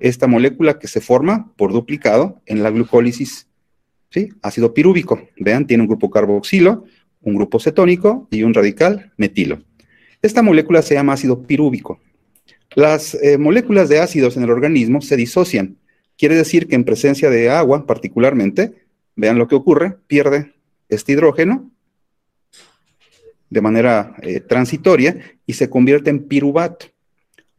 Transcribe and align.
esta 0.00 0.26
molécula 0.26 0.78
que 0.78 0.88
se 0.88 1.00
forma 1.00 1.52
por 1.56 1.72
duplicado 1.72 2.40
en 2.46 2.62
la 2.62 2.70
glucólisis, 2.70 3.48
¿sí? 4.10 4.30
Ácido 4.42 4.74
pirúvico. 4.74 5.28
Vean, 5.38 5.66
tiene 5.66 5.82
un 5.82 5.88
grupo 5.88 6.10
carboxilo, 6.10 6.84
un 7.22 7.34
grupo 7.34 7.60
cetónico 7.60 8.26
y 8.30 8.42
un 8.42 8.54
radical 8.54 9.12
metilo. 9.16 9.62
Esta 10.22 10.42
molécula 10.42 10.82
se 10.82 10.94
llama 10.94 11.12
ácido 11.12 11.46
pirúvico. 11.46 12.00
Las 12.74 13.14
eh, 13.14 13.38
moléculas 13.38 13.88
de 13.88 14.00
ácidos 14.00 14.36
en 14.36 14.44
el 14.44 14.50
organismo 14.50 15.00
se 15.00 15.16
disocian. 15.16 15.76
Quiere 16.16 16.34
decir 16.34 16.68
que 16.68 16.74
en 16.74 16.84
presencia 16.84 17.30
de 17.30 17.50
agua, 17.50 17.86
particularmente, 17.86 18.74
vean 19.16 19.38
lo 19.38 19.48
que 19.48 19.54
ocurre, 19.54 19.96
pierde 20.06 20.52
este 20.88 21.12
hidrógeno 21.12 21.70
de 23.48 23.60
manera 23.60 24.14
eh, 24.22 24.40
transitoria 24.40 25.18
y 25.44 25.54
se 25.54 25.68
convierte 25.68 26.10
en 26.10 26.26
piruvato. 26.28 26.86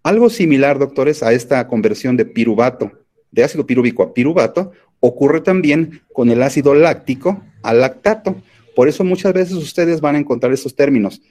Algo 0.03 0.29
similar, 0.29 0.79
doctores, 0.79 1.21
a 1.23 1.33
esta 1.33 1.67
conversión 1.67 2.17
de 2.17 2.25
piruvato, 2.25 2.91
de 3.31 3.43
ácido 3.43 3.65
pirúvico 3.65 4.03
a 4.03 4.13
piruvato, 4.13 4.71
ocurre 4.99 5.41
también 5.41 6.01
con 6.13 6.29
el 6.29 6.41
ácido 6.41 6.73
láctico 6.73 7.43
al 7.61 7.81
lactato. 7.81 8.35
Por 8.75 8.87
eso 8.87 9.03
muchas 9.03 9.33
veces 9.33 9.53
ustedes 9.53 10.01
van 10.01 10.15
a 10.15 10.19
encontrar 10.19 10.53
estos 10.53 10.75
términos. 10.75 11.21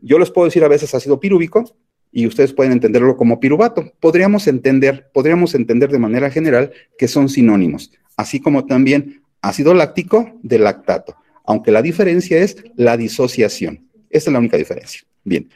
Yo 0.00 0.18
les 0.18 0.30
puedo 0.30 0.46
decir 0.46 0.62
a 0.64 0.68
veces 0.68 0.94
ácido 0.94 1.18
pirúvico 1.18 1.64
y 2.12 2.26
ustedes 2.26 2.52
pueden 2.52 2.72
entenderlo 2.72 3.16
como 3.16 3.40
piruvato. 3.40 3.92
Podríamos 4.00 4.46
entender, 4.46 5.10
podríamos 5.12 5.54
entender 5.54 5.90
de 5.90 5.98
manera 5.98 6.30
general 6.30 6.72
que 6.98 7.08
son 7.08 7.28
sinónimos, 7.28 7.92
así 8.16 8.40
como 8.40 8.66
también 8.66 9.22
ácido 9.42 9.74
láctico 9.74 10.38
de 10.42 10.58
lactato, 10.58 11.16
aunque 11.44 11.72
la 11.72 11.82
diferencia 11.82 12.38
es 12.38 12.56
la 12.76 12.96
disociación. 12.96 13.88
Esta 14.10 14.30
es 14.30 14.32
la 14.32 14.38
única 14.38 14.56
diferencia. 14.56 15.02
Bien, 15.24 15.48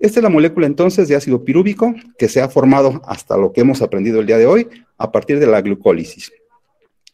esta 0.00 0.18
es 0.20 0.22
la 0.22 0.30
molécula 0.30 0.66
entonces 0.66 1.08
de 1.08 1.14
ácido 1.14 1.44
pirúvico 1.44 1.94
que 2.18 2.28
se 2.28 2.40
ha 2.40 2.48
formado 2.48 3.02
hasta 3.04 3.36
lo 3.36 3.52
que 3.52 3.60
hemos 3.60 3.82
aprendido 3.82 4.20
el 4.20 4.26
día 4.26 4.38
de 4.38 4.46
hoy 4.46 4.66
a 4.96 5.12
partir 5.12 5.38
de 5.38 5.46
la 5.46 5.60
glucólisis. 5.60 6.32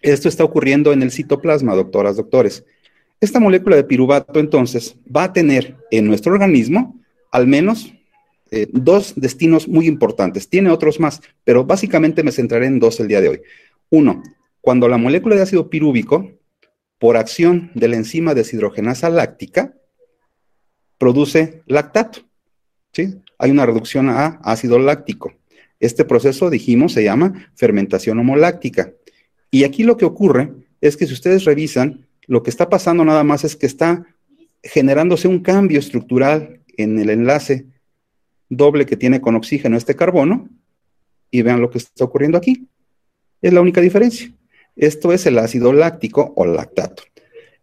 Esto 0.02 0.28
está 0.28 0.44
ocurriendo 0.44 0.92
en 0.92 1.02
el 1.02 1.11
citoplasma, 1.11 1.74
doctoras, 1.74 2.16
doctores. 2.16 2.64
Esta 3.20 3.41
molécula 3.41 3.74
de 3.74 3.84
piruvato 3.84 4.38
entonces 4.38 4.96
va 5.14 5.24
a 5.24 5.33
tener 5.33 5.77
en 5.91 6.06
nuestro 6.06 6.33
organismo 6.33 7.00
al 7.33 7.48
menos 7.48 7.92
eh, 8.52 8.69
dos 8.70 9.14
destinos 9.16 9.66
muy 9.66 9.89
importantes. 9.89 10.48
Tiene 10.48 10.70
otros 10.70 11.00
más, 11.00 11.20
pero 11.42 11.64
básicamente 11.64 12.22
me 12.22 12.30
centraré 12.30 12.66
en 12.66 12.78
dos 12.78 13.00
el 13.00 13.08
día 13.08 13.20
de 13.20 13.28
hoy. 13.30 13.42
Uno, 13.91 14.22
cuando 14.61 14.89
la 14.89 14.96
molécula 14.96 15.34
de 15.34 15.42
ácido 15.42 15.68
pirúvico, 15.68 16.30
por 16.98 17.16
acción 17.16 17.72
de 17.74 17.89
la 17.89 17.96
enzima 17.96 18.34
deshidrogenasa 18.34 19.11
láctica, 19.11 19.74
produce 20.98 21.62
lactato. 21.66 22.25
Hay 23.39 23.50
una 23.50 23.66
reducción 23.66 24.08
a 24.08 24.41
ácido 24.42 24.78
láctico. 24.78 25.33
Este 25.80 26.05
proceso, 26.05 26.50
dijimos, 26.50 26.92
se 26.92 27.05
llama 27.05 27.50
fermentación 27.55 28.19
homoláctica. 28.19 28.92
Y 29.50 29.64
aquí 29.64 29.83
lo 29.83 29.97
que 29.97 30.05
ocurre 30.05 30.52
es 30.80 30.97
que 30.97 31.06
si 31.06 31.12
ustedes 31.12 31.44
revisan, 31.44 32.06
lo 32.27 32.42
que 32.42 32.50
está 32.50 32.69
pasando 32.69 33.05
nada 33.05 33.24
más 33.24 33.44
es 33.44 33.56
que 33.56 33.67
está 33.67 34.06
generándose 34.62 35.28
un 35.28 35.41
cambio 35.41 35.78
estructural 35.78 36.61
en 36.77 36.98
el 36.98 37.11
enlace 37.11 37.67
doble 38.48 38.86
que 38.86 38.97
tiene 38.97 39.20
con 39.20 39.34
oxígeno 39.34 39.77
este 39.77 39.94
carbono. 39.94 40.48
Y 41.30 41.42
vean 41.42 41.61
lo 41.61 41.70
que 41.70 41.78
está 41.78 42.05
ocurriendo 42.05 42.39
aquí. 42.39 42.69
Es 43.42 43.52
la 43.52 43.61
única 43.61 43.80
diferencia. 43.80 44.33
Esto 44.77 45.12
es 45.12 45.27
el 45.27 45.39
ácido 45.39 45.72
láctico 45.72 46.33
o 46.36 46.47
lactato. 46.47 47.02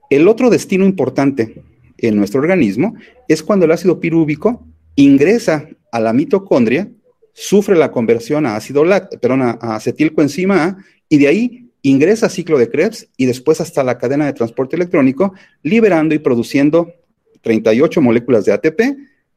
El 0.10 0.28
otro 0.28 0.50
destino 0.50 0.86
importante 0.86 1.64
en 1.98 2.16
nuestro 2.16 2.42
organismo 2.42 2.96
es 3.28 3.42
cuando 3.42 3.66
el 3.66 3.72
ácido 3.72 4.00
pirúvico 4.00 4.68
ingresa 4.96 5.68
a 5.92 6.00
la 6.00 6.14
mitocondria, 6.14 6.90
sufre 7.34 7.76
la 7.76 7.92
conversión 7.92 8.46
a 8.46 8.56
ácido 8.56 8.86
láctico, 8.86 9.22
perdón, 9.22 9.42
a 9.42 9.76
acetilcoenzima 9.76 10.64
A, 10.64 10.78
y 11.10 11.18
de 11.18 11.28
ahí 11.28 11.70
ingresa 11.82 12.28
a 12.28 12.30
ciclo 12.30 12.58
de 12.58 12.70
Krebs 12.70 13.10
y 13.18 13.26
después 13.26 13.62
hasta 13.62 13.84
la 13.84 13.98
cadena 13.98 14.26
de 14.26 14.34
transporte 14.34 14.76
electrónico, 14.76 15.34
liberando 15.62 16.16
y 16.16 16.20
produciendo 16.20 16.94
38 17.42 18.02
moléculas 18.02 18.46
de 18.46 18.54
ATP 18.54 18.82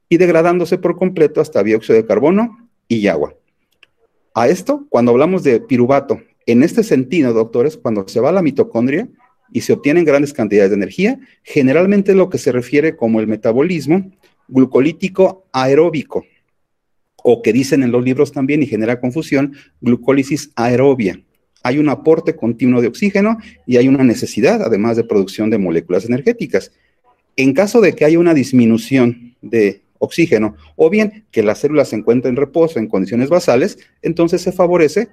y 0.08 0.16
degradándose 0.16 0.78
por 0.78 0.96
completo 0.96 1.40
hasta 1.40 1.62
dióxido 1.62 1.96
de 1.96 2.06
carbono 2.06 2.68
y 2.88 3.08
agua. 3.08 3.34
A 4.34 4.48
esto, 4.48 4.86
cuando 4.88 5.12
hablamos 5.12 5.42
de 5.42 5.60
piruvato, 5.60 6.20
en 6.46 6.62
este 6.62 6.84
sentido, 6.84 7.32
doctores, 7.32 7.76
cuando 7.76 8.06
se 8.06 8.20
va 8.20 8.28
a 8.28 8.32
la 8.32 8.42
mitocondria 8.42 9.08
y 9.52 9.62
se 9.62 9.72
obtienen 9.72 10.04
grandes 10.04 10.32
cantidades 10.32 10.70
de 10.70 10.76
energía, 10.76 11.18
generalmente 11.42 12.14
lo 12.14 12.30
que 12.30 12.38
se 12.38 12.52
refiere 12.52 12.96
como 12.96 13.18
el 13.18 13.26
metabolismo 13.26 14.12
glucolítico 14.48 15.46
aeróbico, 15.52 16.24
o 17.22 17.42
que 17.42 17.52
dicen 17.52 17.82
en 17.82 17.92
los 17.92 18.04
libros 18.04 18.32
también 18.32 18.62
y 18.62 18.66
genera 18.66 19.00
confusión, 19.00 19.54
glucólisis 19.80 20.52
aerobia. 20.54 21.20
Hay 21.62 21.78
un 21.78 21.88
aporte 21.88 22.36
continuo 22.36 22.80
de 22.80 22.86
oxígeno 22.86 23.38
y 23.66 23.76
hay 23.76 23.88
una 23.88 24.04
necesidad, 24.04 24.62
además 24.62 24.96
de 24.96 25.04
producción 25.04 25.50
de 25.50 25.58
moléculas 25.58 26.04
energéticas. 26.04 26.70
En 27.34 27.52
caso 27.52 27.80
de 27.80 27.94
que 27.94 28.04
haya 28.04 28.20
una 28.20 28.34
disminución 28.34 29.34
de 29.42 29.82
oxígeno 29.98 30.54
o 30.76 30.88
bien 30.90 31.24
que 31.32 31.42
la 31.42 31.54
célula 31.54 31.84
se 31.84 31.96
encuentre 31.96 32.30
en 32.30 32.36
reposo 32.36 32.78
en 32.78 32.86
condiciones 32.86 33.28
basales, 33.28 33.78
entonces 34.02 34.42
se 34.42 34.52
favorece 34.52 35.08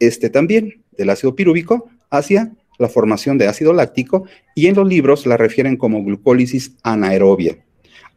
este 0.00 0.30
también 0.30 0.82
del 0.96 1.10
ácido 1.10 1.34
pirúvico 1.34 1.90
hacia 2.10 2.52
la 2.78 2.88
formación 2.88 3.36
de 3.36 3.48
ácido 3.48 3.72
láctico 3.72 4.24
y 4.54 4.68
en 4.68 4.76
los 4.76 4.88
libros 4.88 5.26
la 5.26 5.36
refieren 5.36 5.76
como 5.76 6.02
glucólisis 6.02 6.76
anaerobia. 6.82 7.58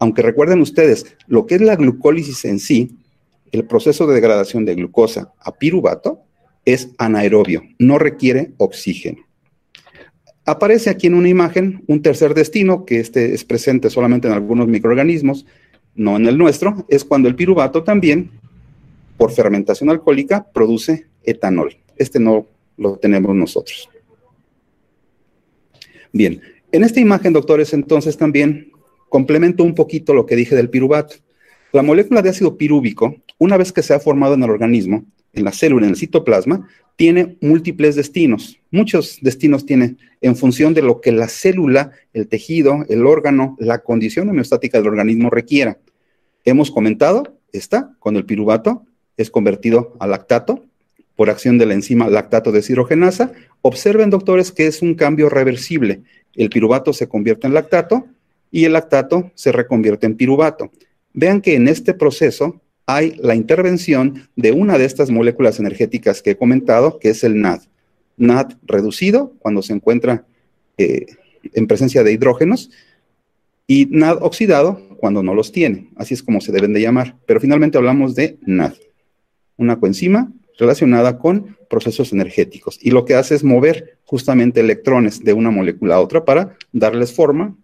Aunque 0.01 0.23
recuerden 0.23 0.61
ustedes, 0.61 1.15
lo 1.27 1.45
que 1.45 1.53
es 1.53 1.61
la 1.61 1.75
glucólisis 1.75 2.43
en 2.45 2.57
sí, 2.59 2.97
el 3.51 3.65
proceso 3.65 4.07
de 4.07 4.15
degradación 4.15 4.65
de 4.65 4.73
glucosa 4.73 5.31
a 5.39 5.51
piruvato, 5.51 6.21
es 6.65 6.89
anaerobio, 6.97 7.61
no 7.77 7.99
requiere 7.99 8.51
oxígeno. 8.57 9.19
Aparece 10.43 10.89
aquí 10.89 11.05
en 11.05 11.13
una 11.13 11.29
imagen 11.29 11.83
un 11.85 12.01
tercer 12.01 12.33
destino, 12.33 12.83
que 12.83 12.99
este 12.99 13.35
es 13.35 13.45
presente 13.45 13.91
solamente 13.91 14.27
en 14.27 14.33
algunos 14.33 14.67
microorganismos, 14.67 15.45
no 15.93 16.15
en 16.15 16.25
el 16.25 16.35
nuestro, 16.35 16.83
es 16.89 17.05
cuando 17.05 17.29
el 17.29 17.35
piruvato 17.35 17.83
también, 17.83 18.31
por 19.17 19.31
fermentación 19.31 19.91
alcohólica, 19.91 20.47
produce 20.51 21.05
etanol. 21.23 21.77
Este 21.95 22.19
no 22.19 22.47
lo 22.75 22.97
tenemos 22.97 23.35
nosotros. 23.35 23.87
Bien, 26.11 26.41
en 26.71 26.83
esta 26.83 26.99
imagen, 26.99 27.33
doctores, 27.33 27.71
entonces 27.73 28.17
también 28.17 28.70
complemento 29.11 29.65
un 29.65 29.75
poquito 29.75 30.13
lo 30.13 30.25
que 30.25 30.37
dije 30.37 30.55
del 30.55 30.69
piruvato. 30.69 31.15
La 31.73 31.83
molécula 31.83 32.21
de 32.21 32.29
ácido 32.29 32.57
pirúvico, 32.57 33.17
una 33.39 33.57
vez 33.57 33.73
que 33.73 33.83
se 33.83 33.93
ha 33.93 33.99
formado 33.99 34.35
en 34.35 34.43
el 34.43 34.49
organismo, 34.49 35.03
en 35.33 35.43
la 35.43 35.51
célula, 35.51 35.85
en 35.85 35.91
el 35.91 35.97
citoplasma, 35.97 36.69
tiene 36.95 37.35
múltiples 37.41 37.97
destinos. 37.97 38.57
Muchos 38.71 39.19
destinos 39.21 39.65
tiene 39.65 39.97
en 40.21 40.37
función 40.37 40.73
de 40.73 40.81
lo 40.81 41.01
que 41.01 41.11
la 41.11 41.27
célula, 41.27 41.91
el 42.13 42.29
tejido, 42.29 42.85
el 42.87 43.05
órgano, 43.05 43.57
la 43.59 43.79
condición 43.79 44.29
homeostática 44.29 44.77
del 44.77 44.87
organismo 44.87 45.29
requiera. 45.29 45.77
Hemos 46.45 46.71
comentado, 46.71 47.37
esta, 47.51 47.93
con 47.99 48.15
el 48.15 48.23
piruvato, 48.23 48.85
es 49.17 49.29
convertido 49.29 49.93
a 49.99 50.07
lactato 50.07 50.63
por 51.17 51.29
acción 51.29 51.57
de 51.57 51.65
la 51.65 51.73
enzima 51.73 52.07
lactato 52.07 52.53
deshidrogenasa. 52.53 53.33
Observen, 53.61 54.09
doctores, 54.09 54.53
que 54.53 54.67
es 54.67 54.81
un 54.81 54.95
cambio 54.95 55.27
reversible. 55.27 56.01
El 56.33 56.49
piruvato 56.49 56.93
se 56.93 57.09
convierte 57.09 57.45
en 57.47 57.53
lactato 57.53 58.05
y 58.51 58.65
el 58.65 58.73
lactato 58.73 59.31
se 59.33 59.51
reconvierte 59.51 60.05
en 60.05 60.15
piruvato. 60.15 60.71
Vean 61.13 61.41
que 61.41 61.55
en 61.55 61.67
este 61.67 61.93
proceso 61.93 62.61
hay 62.85 63.15
la 63.17 63.35
intervención 63.35 64.29
de 64.35 64.51
una 64.51 64.77
de 64.77 64.85
estas 64.85 65.09
moléculas 65.09 65.59
energéticas 65.59 66.21
que 66.21 66.31
he 66.31 66.37
comentado, 66.37 66.99
que 66.99 67.09
es 67.09 67.23
el 67.23 67.39
NAD. 67.39 67.61
NAD 68.17 68.53
reducido 68.63 69.33
cuando 69.39 69.61
se 69.61 69.73
encuentra 69.73 70.25
eh, 70.77 71.05
en 71.53 71.67
presencia 71.67 72.03
de 72.03 72.11
hidrógenos 72.11 72.69
y 73.67 73.87
NAD 73.89 74.17
oxidado 74.21 74.81
cuando 74.97 75.23
no 75.23 75.33
los 75.33 75.51
tiene. 75.51 75.89
Así 75.95 76.13
es 76.13 76.21
como 76.21 76.41
se 76.41 76.51
deben 76.51 76.73
de 76.73 76.81
llamar. 76.81 77.15
Pero 77.25 77.39
finalmente 77.39 77.77
hablamos 77.77 78.15
de 78.15 78.37
NAD, 78.45 78.73
una 79.57 79.79
coenzima 79.79 80.31
relacionada 80.59 81.17
con 81.17 81.57
procesos 81.69 82.11
energéticos. 82.11 82.77
Y 82.81 82.91
lo 82.91 83.05
que 83.05 83.15
hace 83.15 83.33
es 83.35 83.43
mover 83.43 83.97
justamente 84.03 84.59
electrones 84.59 85.23
de 85.23 85.33
una 85.33 85.49
molécula 85.49 85.95
a 85.95 86.01
otra 86.01 86.25
para 86.25 86.57
darles 86.73 87.13
forma 87.13 87.55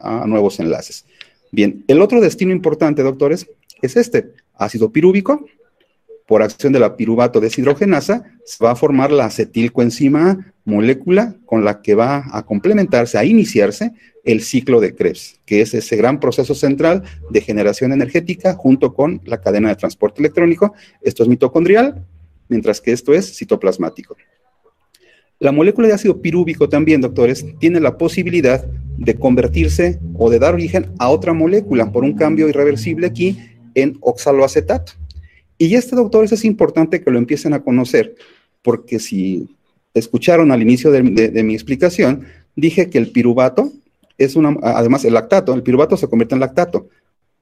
a 0.00 0.26
nuevos 0.26 0.60
enlaces. 0.60 1.04
Bien, 1.50 1.84
el 1.88 2.02
otro 2.02 2.20
destino 2.20 2.52
importante, 2.52 3.02
doctores, 3.02 3.48
es 3.82 3.96
este, 3.96 4.32
ácido 4.54 4.92
pirúvico, 4.92 5.46
por 6.26 6.42
acción 6.42 6.74
de 6.74 6.78
la 6.78 6.94
piruvato 6.94 7.40
deshidrogenasa, 7.40 8.22
se 8.44 8.62
va 8.62 8.72
a 8.72 8.76
formar 8.76 9.10
la 9.10 9.24
acetilcoenzima 9.24 10.52
molécula 10.66 11.34
con 11.46 11.64
la 11.64 11.80
que 11.80 11.94
va 11.94 12.24
a 12.30 12.44
complementarse, 12.44 13.16
a 13.16 13.24
iniciarse 13.24 13.92
el 14.24 14.42
ciclo 14.42 14.78
de 14.78 14.94
Krebs, 14.94 15.40
que 15.46 15.62
es 15.62 15.72
ese 15.72 15.96
gran 15.96 16.20
proceso 16.20 16.54
central 16.54 17.02
de 17.30 17.40
generación 17.40 17.94
energética 17.94 18.52
junto 18.52 18.92
con 18.92 19.22
la 19.24 19.40
cadena 19.40 19.70
de 19.70 19.76
transporte 19.76 20.20
electrónico. 20.20 20.74
Esto 21.00 21.22
es 21.22 21.30
mitocondrial, 21.30 22.04
mientras 22.48 22.82
que 22.82 22.92
esto 22.92 23.14
es 23.14 23.34
citoplasmático. 23.34 24.14
La 25.40 25.52
molécula 25.52 25.86
de 25.86 25.94
ácido 25.94 26.20
pirúvico 26.20 26.68
también, 26.68 27.00
doctores, 27.00 27.46
tiene 27.60 27.78
la 27.78 27.96
posibilidad 27.96 28.64
de 28.96 29.14
convertirse 29.14 30.00
o 30.14 30.30
de 30.30 30.40
dar 30.40 30.54
origen 30.54 30.86
a 30.98 31.10
otra 31.10 31.32
molécula 31.32 31.92
por 31.92 32.02
un 32.02 32.14
cambio 32.14 32.48
irreversible 32.48 33.06
aquí 33.06 33.38
en 33.76 33.96
oxaloacetato. 34.00 34.92
Y 35.56 35.74
este, 35.76 35.94
doctores, 35.94 36.32
es 36.32 36.44
importante 36.44 37.00
que 37.02 37.10
lo 37.12 37.18
empiecen 37.18 37.52
a 37.52 37.62
conocer 37.62 38.16
porque 38.62 38.98
si 38.98 39.48
escucharon 39.94 40.50
al 40.50 40.62
inicio 40.62 40.90
de, 40.90 41.02
mi 41.02 41.54
explicación, 41.54 42.24
dije 42.56 42.90
que 42.90 42.98
el 42.98 43.12
piruvato 43.12 43.72
es 44.18 44.34
una, 44.34 44.56
además 44.62 45.04
el 45.04 45.14
lactato, 45.14 45.54
el 45.54 45.62
piruvato 45.62 45.96
se 45.96 46.08
convierte 46.08 46.34
en 46.34 46.40
lactato, 46.40 46.88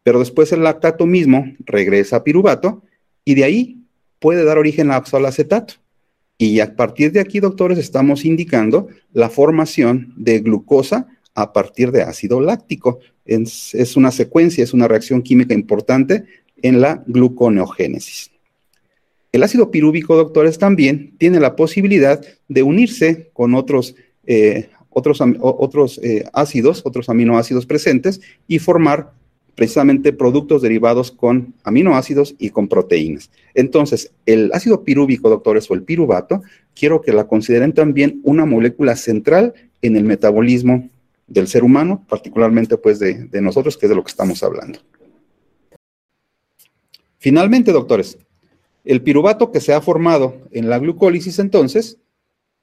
pero 0.02 0.18
después 0.18 0.52
el 0.52 0.62
lactato 0.62 1.06
mismo 1.06 1.46
regresa 1.60 2.16
a 2.16 2.24
piruvato 2.24 2.82
y 3.24 3.34
de 3.34 3.44
ahí 3.44 3.78
puede 4.18 4.44
dar 4.44 4.58
origen 4.58 4.90
a 4.90 4.96
acetato. 4.96 5.74
Y 6.38 6.60
a 6.60 6.76
partir 6.76 7.12
de 7.12 7.20
aquí, 7.20 7.40
doctores, 7.40 7.78
estamos 7.78 8.24
indicando 8.24 8.88
la 9.12 9.30
formación 9.30 10.12
de 10.16 10.40
glucosa 10.40 11.06
a 11.34 11.52
partir 11.52 11.92
de 11.92 12.02
ácido 12.02 12.40
láctico. 12.40 13.00
Es, 13.24 13.96
una 13.96 14.10
secuencia, 14.10 14.62
es 14.62 14.74
una 14.74 14.88
reacción 14.88 15.22
química 15.22 15.54
importante 15.54 16.24
en 16.62 16.80
la 16.80 17.02
gluconeogénesis. 17.06 18.30
El 19.32 19.42
ácido 19.42 19.70
pirúvico, 19.70 20.16
doctores, 20.16 20.58
también 20.58 21.14
tiene 21.18 21.40
la 21.40 21.56
posibilidad 21.56 22.24
de 22.48 22.62
unirse 22.62 23.30
con 23.32 23.54
otros, 23.54 23.94
eh, 24.26 24.68
otros 24.90 26.00
eh, 26.02 26.24
ácidos, 26.32 26.82
otros 26.84 27.08
aminoácidos 27.08 27.66
presentes 27.66 28.20
y 28.46 28.58
formar 28.58 29.12
precisamente 29.56 30.12
productos 30.12 30.62
derivados 30.62 31.10
con 31.10 31.54
aminoácidos 31.64 32.36
y 32.38 32.50
con 32.50 32.68
proteínas. 32.68 33.30
Entonces, 33.54 34.12
el 34.26 34.50
ácido 34.52 34.84
pirúvico, 34.84 35.30
doctores, 35.30 35.68
o 35.70 35.74
el 35.74 35.82
piruvato, 35.82 36.42
quiero 36.74 37.00
que 37.00 37.12
la 37.12 37.26
consideren 37.26 37.72
también 37.72 38.20
una 38.22 38.44
molécula 38.44 38.94
central 38.94 39.54
en 39.82 39.96
el 39.96 40.04
metabolismo 40.04 40.88
del 41.26 41.48
ser 41.48 41.64
humano, 41.64 42.04
particularmente 42.08 42.76
pues 42.76 42.98
de, 42.98 43.24
de 43.24 43.40
nosotros, 43.40 43.76
que 43.76 43.86
es 43.86 43.90
de 43.90 43.96
lo 43.96 44.04
que 44.04 44.10
estamos 44.10 44.42
hablando. 44.42 44.78
Finalmente, 47.18 47.72
doctores, 47.72 48.18
el 48.84 49.02
piruvato 49.02 49.50
que 49.50 49.60
se 49.60 49.72
ha 49.72 49.80
formado 49.80 50.36
en 50.52 50.68
la 50.68 50.78
glucólisis 50.78 51.38
entonces 51.38 51.98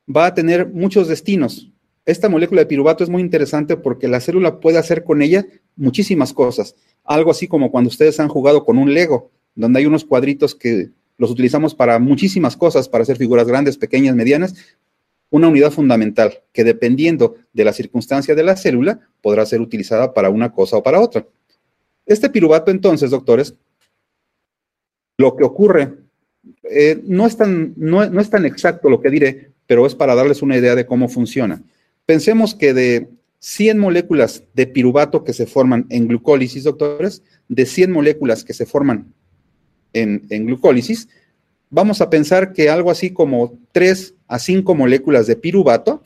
va 0.07 0.27
a 0.27 0.33
tener 0.33 0.69
muchos 0.69 1.07
destinos. 1.07 1.71
Esta 2.05 2.29
molécula 2.29 2.61
de 2.61 2.67
piruvato 2.67 3.03
es 3.03 3.09
muy 3.09 3.21
interesante 3.21 3.77
porque 3.77 4.07
la 4.07 4.19
célula 4.19 4.59
puede 4.59 4.77
hacer 4.77 5.03
con 5.03 5.21
ella 5.21 5.45
muchísimas 5.75 6.33
cosas. 6.33 6.75
Algo 7.03 7.31
así 7.31 7.47
como 7.47 7.71
cuando 7.71 7.89
ustedes 7.89 8.19
han 8.19 8.27
jugado 8.27 8.65
con 8.65 8.77
un 8.77 8.93
Lego, 8.93 9.31
donde 9.55 9.79
hay 9.79 9.85
unos 9.85 10.05
cuadritos 10.05 10.55
que 10.55 10.89
los 11.17 11.31
utilizamos 11.31 11.75
para 11.75 11.99
muchísimas 11.99 12.57
cosas, 12.57 12.89
para 12.89 13.03
hacer 13.03 13.17
figuras 13.17 13.47
grandes, 13.47 13.77
pequeñas, 13.77 14.15
medianas. 14.15 14.55
Una 15.29 15.47
unidad 15.47 15.71
fundamental 15.71 16.41
que 16.51 16.63
dependiendo 16.63 17.35
de 17.53 17.65
la 17.65 17.73
circunstancia 17.73 18.35
de 18.35 18.43
la 18.43 18.55
célula 18.55 18.99
podrá 19.21 19.45
ser 19.45 19.61
utilizada 19.61 20.13
para 20.13 20.29
una 20.29 20.51
cosa 20.51 20.77
o 20.77 20.83
para 20.83 20.99
otra. 20.99 21.25
Este 22.05 22.29
piruvato 22.29 22.71
entonces, 22.71 23.11
doctores, 23.11 23.55
lo 25.17 25.35
que 25.35 25.43
ocurre 25.43 25.93
eh, 26.69 27.01
no, 27.03 27.25
es 27.25 27.37
tan, 27.37 27.73
no, 27.77 28.03
es 28.03 28.29
tan 28.29 28.45
exacto 28.45 28.89
lo 28.89 29.01
que 29.01 29.09
diré, 29.09 29.51
pero 29.67 29.85
es 29.85 29.95
para 29.95 30.15
darles 30.15 30.41
una 30.41 30.57
idea 30.57 30.75
de 30.75 30.85
cómo 30.85 31.07
funciona. 31.07 31.61
Pensemos 32.05 32.53
que 32.53 32.73
de 32.73 33.07
100 33.43 33.77
moléculas 33.77 34.45
de 34.53 34.65
piruvato 34.67 35.25
que 35.25 35.33
se 35.33 35.45
forman 35.45 35.85
en 35.89 36.07
glucólisis, 36.07 36.63
doctores, 36.63 37.23
de 37.49 37.65
100 37.65 37.91
moléculas 37.91 38.45
que 38.45 38.53
se 38.53 38.65
forman 38.65 39.13
en, 39.91 40.25
en, 40.29 40.45
glucólisis, 40.45 41.09
vamos 41.69 41.99
a 41.99 42.09
pensar 42.09 42.53
que 42.53 42.69
algo 42.69 42.89
así 42.89 43.11
como 43.11 43.59
3 43.73 44.15
a 44.29 44.39
5 44.39 44.75
moléculas 44.75 45.27
de 45.27 45.35
piruvato, 45.35 46.01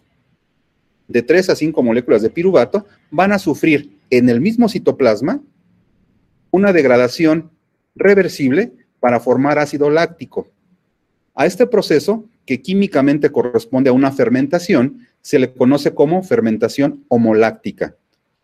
de 1.07 1.21
3 1.21 1.51
a 1.51 1.55
5 1.55 1.83
moléculas 1.83 2.23
de 2.23 2.31
piruvato, 2.31 2.87
van 3.11 3.31
a 3.31 3.37
sufrir 3.37 3.99
en 4.09 4.29
el 4.29 4.41
mismo 4.41 4.67
citoplasma 4.67 5.39
una 6.49 6.73
degradación 6.73 7.51
reversible 7.93 8.71
para 8.99 9.19
formar 9.19 9.59
ácido 9.59 9.91
láctico. 9.91 10.47
A 11.35 11.45
este 11.45 11.67
proceso, 11.67 12.25
que 12.47 12.61
químicamente 12.61 13.29
corresponde 13.29 13.91
a 13.91 13.94
una 13.94 14.11
fermentación, 14.11 15.05
se 15.21 15.38
le 15.38 15.53
conoce 15.53 15.94
como 15.94 16.23
fermentación 16.23 17.03
homoláctica. 17.09 17.95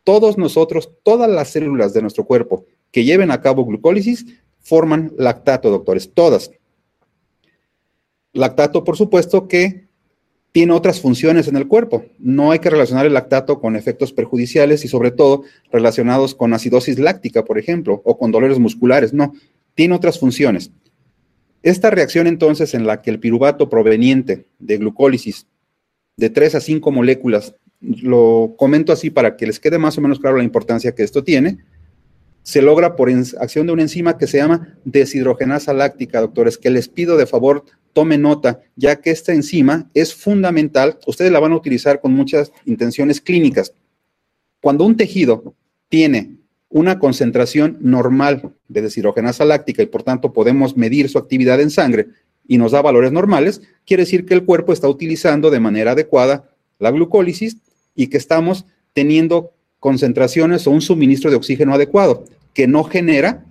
Todos 0.04 0.38
nosotros, 0.38 0.92
todas 1.02 1.30
las 1.30 1.50
células 1.50 1.94
de 1.94 2.02
nuestro 2.02 2.26
cuerpo 2.26 2.66
que 2.92 3.06
lleven 3.06 3.32
a 3.32 3.42
cabo 3.42 3.66
glucólisis, 3.66 4.26
forman 4.60 5.14
lactato, 5.18 5.72
doctores, 5.72 6.12
todas. 6.14 6.52
Lactato, 8.34 8.84
por 8.84 8.98
supuesto, 8.98 9.48
que 9.48 9.88
tiene 10.52 10.74
otras 10.74 11.00
funciones 11.00 11.48
en 11.48 11.56
el 11.56 11.68
cuerpo. 11.68 12.06
No 12.20 12.52
hay 12.52 12.60
que 12.60 12.70
relacionar 12.70 13.06
el 13.06 13.14
lactato 13.14 13.60
con 13.62 13.76
efectos 13.78 14.12
perjudiciales 14.12 14.84
y 14.84 14.90
sobre 14.90 15.12
todo 15.12 15.44
relacionados 15.72 16.36
con 16.36 16.54
acidosis 16.54 17.00
láctica, 17.00 17.46
por 17.46 17.58
ejemplo, 17.58 18.02
o 18.04 18.18
con 18.18 18.32
dolores 18.32 18.60
musculares. 18.60 19.14
No, 19.14 19.34
tiene 19.76 19.96
otras 19.96 20.20
funciones. 20.20 20.72
Esta 21.64 21.90
reacción 21.90 22.28
entonces 22.28 22.74
en 22.74 22.86
la 22.86 23.02
que 23.02 23.10
el 23.10 23.20
piruvato 23.20 23.70
proveniente 23.70 24.46
de 24.60 24.78
glucólisis 24.78 25.48
de 26.18 26.30
3 26.30 26.56
a 26.56 26.60
5 26.60 26.92
moléculas, 26.92 27.56
lo 27.80 28.54
comento 28.58 28.92
así 28.92 29.10
para 29.10 29.38
que 29.38 29.48
les 29.48 29.60
quede 29.60 29.78
más 29.78 29.98
o 29.98 30.02
menos 30.02 30.20
claro 30.20 30.38
la 30.38 30.44
importancia 30.44 30.94
que 30.94 31.04
esto 31.04 31.24
tiene, 31.24 31.60
se 32.44 32.62
logra 32.62 32.98
por 32.98 33.10
acción 33.40 33.66
de 33.66 33.74
una 33.74 33.84
enzima 33.84 34.18
que 34.18 34.28
se 34.28 34.38
llama 34.38 34.78
deshidrogenasa 34.84 35.74
láctica, 35.74 36.20
doctores, 36.20 36.58
que 36.58 36.70
les 36.70 36.90
pido 36.90 37.16
de 37.16 37.26
favor 37.26 37.64
tome 37.94 38.18
nota, 38.18 38.60
ya 38.76 38.98
que 38.98 39.12
esta 39.12 39.34
enzima 39.34 39.90
es 39.94 40.14
fundamental, 40.14 41.00
ustedes 41.08 41.32
la 41.32 41.40
van 41.40 41.54
a 41.54 41.56
utilizar 41.56 42.02
con 42.02 42.12
muchas 42.12 42.52
intenciones 42.66 43.22
clínicas. 43.22 43.74
Cuando 44.62 44.86
un 44.86 44.98
tejido 44.98 45.56
tiene 45.88 46.43
una 46.74 46.98
concentración 46.98 47.78
normal 47.82 48.52
de 48.68 48.82
deshidrogenasa 48.82 49.46
láctica 49.46 49.84
y 49.84 49.86
por 49.86 50.02
tanto 50.02 50.34
podemos 50.34 50.76
medir 50.76 51.08
su 51.08 51.20
actividad 51.20 51.62
en 51.62 51.70
sangre 51.70 52.08
y 52.48 52.58
nos 52.58 52.72
da 52.72 52.82
valores 52.82 53.12
normales, 53.12 53.62
quiere 53.86 54.02
decir 54.02 54.26
que 54.26 54.34
el 54.34 54.44
cuerpo 54.44 54.74
está 54.74 54.90
utilizando 54.90 55.52
de 55.52 55.60
manera 55.60 55.92
adecuada 55.92 56.50
la 56.80 56.90
glucólisis 56.90 57.58
y 57.94 58.08
que 58.08 58.18
estamos 58.18 58.66
teniendo 58.94 59.52
concentraciones 59.80 60.66
o 60.66 60.72
un 60.72 60.82
suministro 60.82 61.30
de 61.30 61.38
oxígeno 61.38 61.76
adecuado, 61.76 62.26
que 62.56 62.66
no 62.66 62.84
genera 62.84 63.46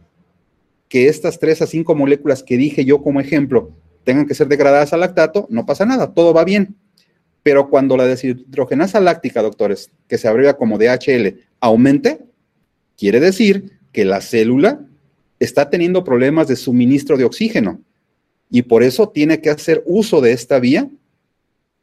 que 0.88 1.06
estas 1.06 1.38
tres 1.38 1.62
a 1.62 1.68
cinco 1.68 1.94
moléculas 1.94 2.42
que 2.42 2.56
dije 2.56 2.84
yo 2.84 3.02
como 3.02 3.20
ejemplo 3.20 3.70
tengan 4.02 4.26
que 4.26 4.34
ser 4.34 4.48
degradadas 4.48 4.92
al 4.92 5.00
lactato, 5.00 5.46
no 5.48 5.64
pasa 5.64 5.86
nada, 5.86 6.12
todo 6.12 6.34
va 6.34 6.44
bien. 6.44 6.75
Pero 7.44 7.70
cuando 7.70 7.96
la 7.96 8.04
deshidrogenasa 8.04 8.98
láctica, 8.98 9.42
doctores, 9.42 9.92
que 10.08 10.18
se 10.18 10.26
abrevia 10.26 10.54
como 10.54 10.76
DHL, 10.76 11.38
aumente, 11.60 12.31
Quiere 12.96 13.20
decir 13.20 13.78
que 13.92 14.04
la 14.04 14.20
célula 14.20 14.80
está 15.38 15.70
teniendo 15.70 16.04
problemas 16.04 16.48
de 16.48 16.56
suministro 16.56 17.16
de 17.16 17.25
oxígeno 17.25 17.80
y 18.50 18.62
por 18.62 18.82
eso 18.82 19.08
tiene 19.08 19.40
que 19.40 19.50
hacer 19.50 19.82
uso 19.87 20.20
de 20.20 20.32
esta 20.32 20.61
vía 20.61 20.88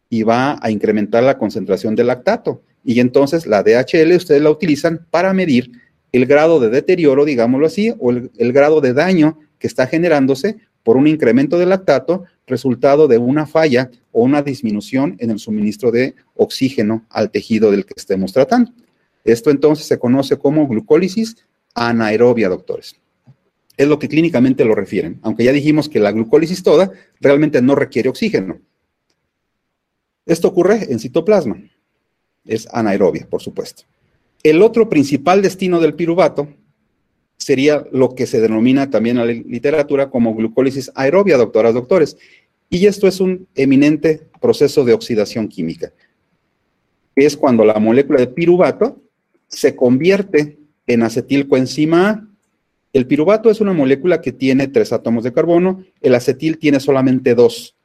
y 0.09 0.23
va 0.23 0.57
a 0.61 0.71
incrementar 0.71 1.23
la 1.23 1.37
concentración 1.37 1.95
de 1.95 2.03
lactato. 2.03 2.61
Y 2.83 2.99
entonces 2.99 3.45
la 3.45 3.63
DHL 3.63 4.15
ustedes 4.15 4.41
la 4.41 4.49
utilizan 4.49 5.05
para 5.11 5.33
medir 5.33 5.71
el 6.11 6.25
grado 6.25 6.59
de 6.59 6.69
deterioro, 6.69 7.25
digámoslo 7.25 7.67
así, 7.67 7.93
o 7.99 8.11
el, 8.11 8.53
grado 8.53 8.81
de 8.81 8.93
daño 8.93 9.39
que 9.59 9.67
está 9.67 9.87
generándose 9.87 10.57
por 10.83 10.97
un 10.97 11.07
incremento 11.07 11.59
de 11.59 11.65
lactato 11.65 12.23
resultado 12.47 13.07
de 13.07 13.17
una 13.17 13.45
falla 13.45 13.91
o 14.11 14.23
una 14.23 14.41
disminución 14.41 15.15
en 15.19 15.29
el 15.31 15.39
suministro 15.39 15.91
de 15.91 16.15
oxígeno 16.35 17.05
al 17.09 17.29
tejido 17.29 17.69
del 17.69 17.85
que 17.85 17.93
estemos 17.95 18.33
tratando. 18.33 18.71
Esto 19.23 19.49
entonces 19.51 19.85
se 19.85 19.99
conoce 19.99 20.38
como 20.38 20.67
glucólisis 20.67 21.38
anaerobia, 21.73 22.49
doctores. 22.49 22.95
Es 23.77 23.88
lo 23.88 23.99
que 23.99 24.09
clínicamente 24.09 24.65
lo 24.65 24.75
refieren, 24.75 25.19
aunque 25.21 25.43
ya 25.43 25.51
dijimos 25.51 25.88
que 25.88 25.99
la 25.99 26.11
glucólisis 26.11 26.63
toda 26.63 26.91
realmente 27.21 27.61
no 27.61 27.75
requiere 27.75 28.09
oxígeno. 28.09 28.59
Esto 30.25 30.49
ocurre 30.49 30.91
en 30.91 30.99
citoplasma. 30.99 31.61
Es 32.45 32.67
anaerobia, 32.71 33.27
por 33.29 33.41
supuesto. 33.41 33.83
El 34.43 34.61
otro 34.61 34.89
principal 34.89 35.41
destino 35.41 35.79
del 35.79 35.95
piruvato 35.95 36.49
sería 37.38 37.85
lo 37.91 38.15
que 38.15 38.27
se 38.27 38.41
denomina 38.41 38.89
también 38.89 39.17
en 39.17 39.27
la 39.27 39.33
literatura 39.33 40.09
como 40.09 40.35
glucólisis 40.35 40.91
aerobia, 40.93 41.38
doctoras, 41.38 41.73
doctores. 41.73 42.17
Y 42.69 42.85
esto 42.85 43.07
es 43.07 43.19
un 43.19 43.47
eminente 43.55 44.27
proceso 44.41 44.83
de 44.85 44.93
oxidación 44.93 45.47
química. 45.47 45.91
Es 47.15 47.35
cuando 47.35 47.65
la 47.65 47.79
molécula 47.79 48.19
de 48.19 48.27
piruvato 48.27 49.01
se 49.49 49.75
convierte 49.75 50.57
en 50.87 51.03
acetilcoenzima 51.03 52.09
A. 52.09 52.25
El 52.93 53.05
piruvato 53.05 53.51
es 53.51 53.61
una 53.61 53.73
molécula 53.73 54.21
que 54.21 54.31
tiene 54.31 54.67
tres 54.67 54.93
átomos 54.93 55.23
de 55.23 55.33
carbono, 55.33 55.83
el 56.01 56.15
acetil 56.15 56.57
tiene 56.57 56.79
solamente 56.79 57.35
dos. 57.35 57.75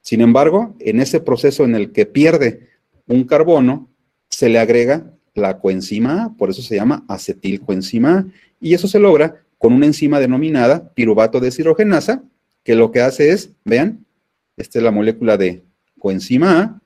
Sin 0.00 0.22
embargo, 0.22 0.74
en 0.80 1.00
ese 1.00 1.20
proceso 1.20 1.64
en 1.64 1.74
el 1.74 1.92
que 1.92 2.06
pierde 2.06 2.68
un 3.06 3.24
carbono, 3.24 3.88
se 4.28 4.48
le 4.48 4.58
agrega 4.58 5.12
la 5.34 5.58
coenzima 5.58 6.24
A, 6.24 6.32
por 6.36 6.50
eso 6.50 6.62
se 6.62 6.76
llama 6.76 7.04
acetilcoenzima 7.08 8.18
A, 8.18 8.26
y 8.60 8.74
eso 8.74 8.88
se 8.88 8.98
logra 8.98 9.42
con 9.58 9.72
una 9.72 9.86
enzima 9.86 10.18
denominada 10.18 10.92
piruvato 10.94 11.38
deshidrogenasa, 11.38 12.22
que 12.64 12.74
lo 12.74 12.90
que 12.90 13.02
hace 13.02 13.30
es, 13.30 13.50
vean, 13.64 14.04
esta 14.56 14.78
es 14.78 14.84
la 14.84 14.90
molécula 14.90 15.36
de 15.36 15.62
coenzima 15.98 16.60
A, 16.60 16.80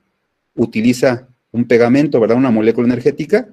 utiliza 0.54 1.28
un 1.52 1.64
pegamento, 1.66 2.20
¿verdad? 2.20 2.36
Una 2.36 2.50
molécula 2.50 2.86
energética, 2.86 3.48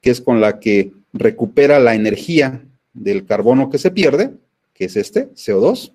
que 0.00 0.10
es 0.10 0.20
con 0.20 0.40
la 0.40 0.60
que 0.60 0.92
recupera 1.12 1.78
la 1.78 1.94
energía 1.94 2.64
del 2.92 3.24
carbono 3.24 3.70
que 3.70 3.78
se 3.78 3.90
pierde, 3.90 4.32
que 4.74 4.86
es 4.86 4.96
este, 4.96 5.28
CO2, 5.34 5.92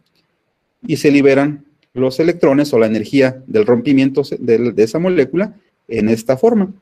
y 0.85 0.97
se 0.97 1.11
liberan 1.11 1.65
los 1.93 2.19
electrones 2.19 2.73
o 2.73 2.79
la 2.79 2.87
energía 2.87 3.41
del 3.47 3.65
rompimiento 3.65 4.21
de, 4.37 4.73
esa 4.77 4.99
molécula 4.99 5.55
en 5.87 6.09
esta 6.09 6.37
forma. 6.37 6.73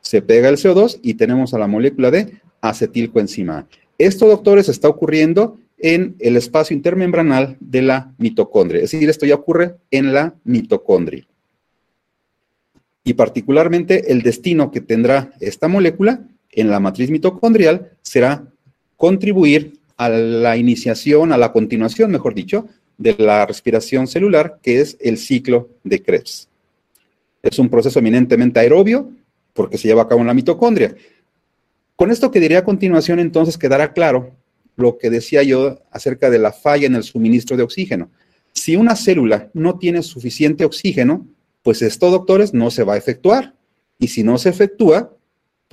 Se 0.00 0.22
pega 0.22 0.48
el 0.48 0.56
CO2 0.56 0.98
y 1.02 1.14
tenemos 1.14 1.54
a 1.54 1.58
la 1.58 1.66
molécula 1.66 2.10
de 2.10 2.40
acetilcoenzima 2.60 3.66
Esto, 3.98 4.26
doctores, 4.26 4.68
está 4.68 4.88
ocurriendo 4.88 5.58
en 5.78 6.16
el 6.18 6.36
espacio 6.36 6.74
intermembranal 6.74 7.56
de 7.60 7.82
la 7.82 8.14
mitocondria. 8.18 8.82
Es 8.82 8.92
decir, 8.92 9.08
esto 9.08 9.26
ya 9.26 9.34
ocurre 9.34 9.76
en 9.90 10.14
la 10.14 10.34
mitocondria. 10.44 11.26
Y 13.04 13.14
particularmente 13.14 14.10
el 14.12 14.22
destino 14.22 14.70
que 14.70 14.80
tendrá 14.80 15.32
esta 15.40 15.68
molécula 15.68 16.26
en 16.56 16.70
la 16.70 16.80
matriz 16.80 17.10
mitocondrial 17.10 17.92
será 18.02 18.46
contribuir 18.96 19.78
a 19.96 20.08
la 20.08 20.56
iniciación, 20.56 21.32
a 21.32 21.38
la 21.38 21.52
continuación, 21.52 22.10
mejor 22.10 22.34
dicho, 22.34 22.66
de 22.98 23.14
la 23.18 23.46
respiración 23.46 24.06
celular, 24.06 24.58
que 24.62 24.80
es 24.80 24.96
el 25.00 25.18
ciclo 25.18 25.68
de 25.82 26.02
Krebs. 26.02 26.48
Es 27.42 27.58
un 27.58 27.68
proceso 27.68 27.98
eminentemente 27.98 28.60
aerobio 28.60 29.10
porque 29.52 29.78
se 29.78 29.88
lleva 29.88 30.02
a 30.02 30.08
cabo 30.08 30.20
en 30.20 30.26
la 30.26 30.34
mitocondria. 30.34 30.94
Con 31.96 32.10
esto 32.10 32.30
que 32.30 32.40
diré 32.40 32.56
a 32.56 32.64
continuación, 32.64 33.20
entonces 33.20 33.56
quedará 33.56 33.92
claro 33.92 34.32
lo 34.76 34.98
que 34.98 35.10
decía 35.10 35.42
yo 35.42 35.80
acerca 35.90 36.30
de 36.30 36.38
la 36.38 36.52
falla 36.52 36.86
en 36.86 36.96
el 36.96 37.04
suministro 37.04 37.56
de 37.56 37.62
oxígeno. 37.62 38.10
Si 38.52 38.76
una 38.76 38.96
célula 38.96 39.50
no 39.54 39.78
tiene 39.78 40.02
suficiente 40.02 40.64
oxígeno, 40.64 41.26
pues 41.62 41.82
esto, 41.82 42.10
doctores, 42.10 42.52
no 42.52 42.70
se 42.70 42.84
va 42.84 42.94
a 42.94 42.98
efectuar. 42.98 43.54
Y 43.98 44.08
si 44.08 44.22
no 44.22 44.38
se 44.38 44.48
efectúa, 44.48 45.12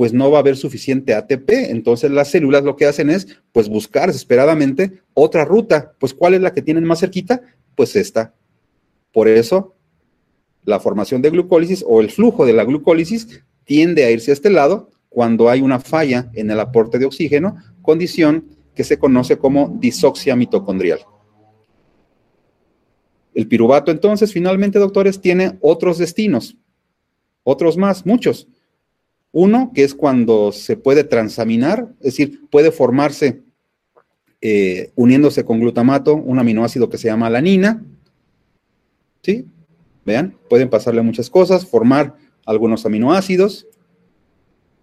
pues 0.01 0.13
no 0.13 0.31
va 0.31 0.39
a 0.39 0.41
haber 0.41 0.57
suficiente 0.57 1.13
ATP. 1.13 1.69
Entonces 1.69 2.09
las 2.09 2.31
células 2.31 2.63
lo 2.63 2.75
que 2.75 2.87
hacen 2.87 3.11
es, 3.11 3.37
pues 3.51 3.69
buscar 3.69 4.07
desesperadamente 4.07 5.03
otra 5.13 5.45
ruta. 5.45 5.93
Pues 5.99 6.15
¿cuál 6.15 6.33
es 6.33 6.41
la 6.41 6.55
que 6.55 6.63
tienen 6.63 6.85
más 6.85 7.01
cerquita? 7.01 7.43
Pues 7.75 7.95
esta. 7.95 8.33
Por 9.13 9.27
eso, 9.27 9.75
la 10.63 10.79
formación 10.79 11.21
de 11.21 11.29
glucólisis 11.29 11.85
o 11.87 12.01
el 12.01 12.09
flujo 12.09 12.47
de 12.47 12.53
la 12.53 12.63
glucólisis 12.63 13.43
tiende 13.63 14.03
a 14.03 14.09
irse 14.09 14.31
a 14.31 14.33
este 14.33 14.49
lado 14.49 14.89
cuando 15.07 15.51
hay 15.51 15.61
una 15.61 15.79
falla 15.79 16.31
en 16.33 16.49
el 16.49 16.59
aporte 16.59 16.97
de 16.97 17.05
oxígeno, 17.05 17.57
condición 17.83 18.57
que 18.73 18.83
se 18.83 18.97
conoce 18.97 19.37
como 19.37 19.77
disoxia 19.79 20.35
mitocondrial. 20.35 21.01
El 23.35 23.47
piruvato 23.47 23.91
entonces, 23.91 24.33
finalmente, 24.33 24.79
doctores, 24.79 25.21
tiene 25.21 25.59
otros 25.61 25.99
destinos, 25.99 26.57
otros 27.43 27.77
más, 27.77 28.03
muchos. 28.03 28.47
Uno, 29.31 29.71
que 29.73 29.83
es 29.83 29.95
cuando 29.95 30.51
se 30.51 30.75
puede 30.75 31.03
transaminar, 31.03 31.87
es 31.99 32.17
decir, 32.17 32.41
puede 32.49 32.71
formarse 32.71 33.41
eh, 34.41 34.91
uniéndose 34.95 35.45
con 35.45 35.59
glutamato, 35.59 36.15
un 36.15 36.39
aminoácido 36.39 36.89
que 36.89 36.97
se 36.97 37.07
llama 37.07 37.27
alanina. 37.27 37.83
¿Sí? 39.21 39.45
Vean, 40.03 40.35
pueden 40.49 40.69
pasarle 40.69 41.01
muchas 41.01 41.29
cosas, 41.29 41.65
formar 41.65 42.15
algunos 42.45 42.85
aminoácidos 42.85 43.67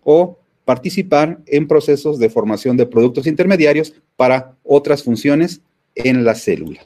o 0.05 0.39
participar 0.65 1.41
en 1.47 1.67
procesos 1.67 2.19
de 2.19 2.31
formación 2.31 2.77
de 2.77 2.87
productos 2.87 3.27
intermediarios 3.27 3.95
para 4.17 4.57
otras 4.63 5.03
funciones 5.03 5.61
en 5.95 6.25
la 6.25 6.35
célula. 6.35 6.81